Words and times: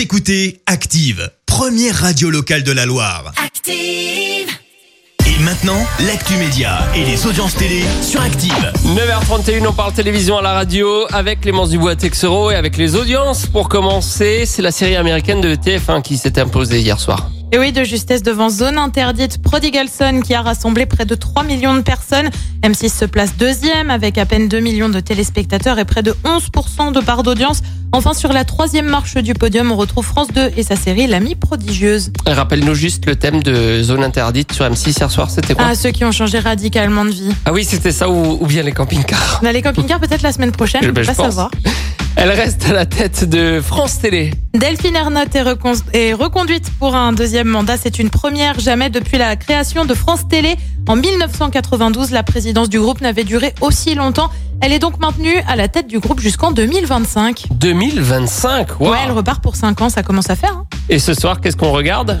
Vous 0.00 0.04
écoutez 0.04 0.62
Active, 0.64 1.30
première 1.44 1.94
radio 1.94 2.30
locale 2.30 2.62
de 2.62 2.72
la 2.72 2.86
Loire. 2.86 3.34
Active. 3.36 4.48
Et 5.26 5.42
maintenant, 5.42 5.76
l'actu 6.06 6.38
média 6.38 6.88
et 6.96 7.04
les 7.04 7.26
audiences 7.26 7.54
télé 7.54 7.82
sur 8.00 8.22
Active. 8.22 8.72
9h31, 8.86 9.66
on 9.66 9.74
parle 9.74 9.92
télévision 9.92 10.38
à 10.38 10.42
la 10.42 10.54
radio 10.54 11.06
avec 11.12 11.42
Clémence 11.42 11.68
Dubois 11.68 11.96
Texero 11.96 12.50
et 12.50 12.54
avec 12.54 12.78
les 12.78 12.96
audiences. 12.96 13.44
Pour 13.44 13.68
commencer, 13.68 14.46
c'est 14.46 14.62
la 14.62 14.70
série 14.70 14.96
américaine 14.96 15.42
de 15.42 15.54
TF1 15.54 16.00
qui 16.00 16.16
s'est 16.16 16.40
imposée 16.40 16.80
hier 16.80 16.98
soir. 16.98 17.28
Et 17.52 17.58
oui, 17.58 17.72
de 17.72 17.82
justesse 17.82 18.22
devant 18.22 18.48
Zone 18.48 18.78
Interdite, 18.78 19.42
Prodigal 19.42 19.88
Son 19.88 20.20
qui 20.20 20.34
a 20.34 20.42
rassemblé 20.42 20.86
près 20.86 21.04
de 21.04 21.16
3 21.16 21.42
millions 21.42 21.74
de 21.74 21.80
personnes. 21.80 22.30
M6 22.62 22.96
se 22.96 23.04
place 23.04 23.36
deuxième 23.36 23.90
avec 23.90 24.18
à 24.18 24.26
peine 24.26 24.46
2 24.48 24.60
millions 24.60 24.88
de 24.88 25.00
téléspectateurs 25.00 25.80
et 25.80 25.84
près 25.84 26.02
de 26.04 26.14
11% 26.24 26.92
de 26.92 27.00
part 27.00 27.24
d'audience. 27.24 27.60
Enfin, 27.92 28.12
sur 28.14 28.32
la 28.32 28.44
troisième 28.44 28.86
marche 28.86 29.16
du 29.16 29.34
podium, 29.34 29.72
on 29.72 29.76
retrouve 29.76 30.04
France 30.06 30.28
2 30.32 30.52
et 30.56 30.62
sa 30.62 30.76
série 30.76 31.08
L'Amie 31.08 31.34
prodigieuse. 31.34 32.12
Rappelle-nous 32.24 32.74
juste 32.76 33.04
le 33.06 33.16
thème 33.16 33.42
de 33.42 33.82
Zone 33.82 34.04
Interdite 34.04 34.52
sur 34.52 34.64
M6 34.64 34.96
hier 35.00 35.10
soir, 35.10 35.28
c'était 35.28 35.54
quoi? 35.54 35.64
Ah, 35.70 35.74
ceux 35.74 35.90
qui 35.90 36.04
ont 36.04 36.12
changé 36.12 36.38
radicalement 36.38 37.04
de 37.04 37.10
vie. 37.10 37.34
Ah 37.46 37.52
oui, 37.52 37.64
c'était 37.64 37.90
ça 37.90 38.08
ou, 38.08 38.38
ou 38.40 38.46
bien 38.46 38.62
les 38.62 38.70
camping-cars? 38.70 39.40
Dans 39.42 39.50
les 39.50 39.60
camping-cars, 39.62 39.98
peut-être 39.98 40.22
la 40.22 40.30
semaine 40.32 40.52
prochaine, 40.52 40.82
Eh 40.84 40.88
on 40.90 40.92
ben, 40.92 40.94
peut 40.94 41.02
je 41.02 41.08
pas 41.08 41.14
pense. 41.14 41.26
savoir. 41.26 41.50
Elle 42.22 42.30
reste 42.32 42.66
à 42.68 42.74
la 42.74 42.84
tête 42.84 43.24
de 43.28 43.62
France 43.62 43.98
Télé. 43.98 44.34
Delphine 44.52 44.94
Ernotte 44.94 45.34
est, 45.34 45.42
recon- 45.42 45.82
est 45.94 46.12
reconduite 46.12 46.70
pour 46.78 46.94
un 46.94 47.14
deuxième 47.14 47.48
mandat. 47.48 47.78
C'est 47.78 47.98
une 47.98 48.10
première 48.10 48.60
jamais 48.60 48.90
depuis 48.90 49.16
la 49.16 49.36
création 49.36 49.86
de 49.86 49.94
France 49.94 50.28
Télé. 50.28 50.56
En 50.86 50.96
1992, 50.96 52.10
la 52.10 52.22
présidence 52.22 52.68
du 52.68 52.78
groupe 52.78 53.00
n'avait 53.00 53.24
duré 53.24 53.54
aussi 53.62 53.94
longtemps. 53.94 54.28
Elle 54.60 54.74
est 54.74 54.78
donc 54.78 54.98
maintenue 55.00 55.34
à 55.48 55.56
la 55.56 55.68
tête 55.68 55.86
du 55.86 55.98
groupe 55.98 56.20
jusqu'en 56.20 56.52
2025. 56.52 57.44
2025, 57.52 58.80
wow. 58.80 58.90
Ouais, 58.90 58.98
elle 59.06 59.12
repart 59.12 59.42
pour 59.42 59.56
5 59.56 59.80
ans, 59.80 59.88
ça 59.88 60.02
commence 60.02 60.28
à 60.28 60.36
faire. 60.36 60.52
hein. 60.58 60.66
Et 60.90 60.98
ce 60.98 61.14
soir, 61.14 61.40
qu'est-ce 61.40 61.56
qu'on 61.56 61.72
regarde? 61.72 62.20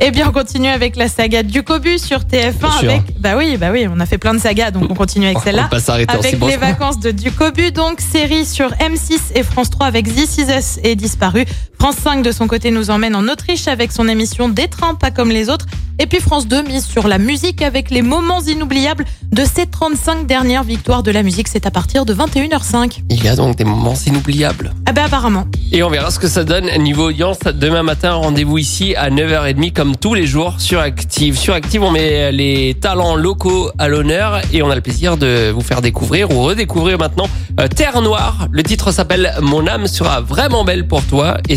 Eh 0.00 0.10
bien, 0.10 0.28
on 0.28 0.32
continue 0.32 0.68
avec 0.68 0.96
la 0.96 1.08
saga 1.08 1.42
du 1.42 1.62
Cobu 1.62 1.98
sur 1.98 2.20
TF1 2.20 2.58
Bien 2.58 2.70
sûr. 2.70 2.90
avec. 2.90 3.20
Bah 3.20 3.34
oui, 3.36 3.56
bah 3.56 3.68
oui, 3.70 3.86
on 3.88 4.00
a 4.00 4.06
fait 4.06 4.18
plein 4.18 4.34
de 4.34 4.40
sagas, 4.40 4.70
donc 4.70 4.90
on 4.90 4.94
continue 4.94 5.26
avec 5.26 5.38
va 5.38 5.44
celle-là. 5.44 5.68
Avec 6.08 6.40
les 6.40 6.56
vacances 6.56 6.98
de 6.98 7.10
Ducobu, 7.12 7.70
donc 7.70 8.00
série 8.00 8.44
sur 8.44 8.70
M6 8.70 9.32
et 9.34 9.42
France 9.42 9.70
3 9.70 9.86
avec 9.86 10.12
This 10.12 10.38
Is 10.38 10.46
Us 10.50 10.78
et 10.82 10.96
Disparu. 10.96 11.44
France 11.82 11.96
5 11.96 12.22
de 12.22 12.30
son 12.30 12.46
côté 12.46 12.70
nous 12.70 12.90
emmène 12.90 13.16
en 13.16 13.26
Autriche 13.26 13.66
avec 13.66 13.90
son 13.90 14.06
émission 14.06 14.48
Des 14.48 14.68
trains 14.68 14.94
pas 14.94 15.10
comme 15.10 15.30
les 15.30 15.50
autres. 15.50 15.66
Et 15.98 16.06
puis 16.06 16.20
France 16.20 16.46
2 16.46 16.62
mise 16.62 16.86
sur 16.86 17.06
la 17.08 17.18
musique 17.18 17.60
avec 17.60 17.90
les 17.90 18.02
moments 18.02 18.40
inoubliables 18.40 19.04
de 19.30 19.44
ces 19.44 19.66
35 19.66 20.26
dernières 20.26 20.62
victoires 20.62 21.02
de 21.02 21.10
la 21.10 21.22
musique. 21.22 21.48
C'est 21.48 21.66
à 21.66 21.70
partir 21.70 22.04
de 22.04 22.14
21h05. 22.14 23.02
Il 23.10 23.24
y 23.24 23.28
a 23.28 23.36
donc 23.36 23.56
des 23.56 23.64
moments 23.64 23.94
inoubliables. 24.06 24.72
Ah 24.86 24.92
bah 24.92 25.04
apparemment. 25.06 25.46
Et 25.70 25.82
on 25.82 25.90
verra 25.90 26.10
ce 26.10 26.18
que 26.18 26.28
ça 26.28 26.44
donne 26.44 26.66
niveau 26.78 27.08
audience. 27.08 27.38
Demain 27.40 27.82
matin, 27.82 28.14
rendez-vous 28.14 28.58
ici 28.58 28.94
à 28.94 29.10
9h30 29.10 29.72
comme 29.72 29.96
tous 29.96 30.14
les 30.14 30.26
jours 30.26 30.60
sur 30.60 30.80
Active. 30.80 31.36
Sur 31.36 31.54
Active, 31.54 31.82
on 31.82 31.90
met 31.90 32.32
les 32.32 32.74
talents 32.74 33.16
locaux 33.16 33.70
à 33.78 33.88
l'honneur 33.88 34.40
et 34.52 34.62
on 34.62 34.70
a 34.70 34.74
le 34.74 34.80
plaisir 34.80 35.16
de 35.16 35.50
vous 35.50 35.62
faire 35.62 35.82
découvrir 35.82 36.30
ou 36.30 36.42
redécouvrir 36.42 36.98
maintenant 36.98 37.28
euh, 37.60 37.68
Terre 37.68 38.02
Noire. 38.02 38.48
Le 38.50 38.62
titre 38.62 38.92
s'appelle 38.92 39.34
Mon 39.40 39.66
âme 39.66 39.86
sera 39.86 40.20
vraiment 40.20 40.64
belle 40.64 40.86
pour 40.86 41.02
toi 41.04 41.38
et 41.48 41.56